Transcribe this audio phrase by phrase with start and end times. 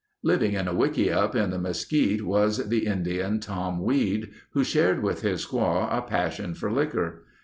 [0.23, 5.21] Living in a wickiup in the mesquite was the Indian, Tom Weed, who shared with
[5.21, 7.23] his squaw a passion for liquor.